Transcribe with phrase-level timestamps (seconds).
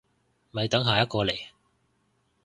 [0.49, 1.39] 咪等下一個嚟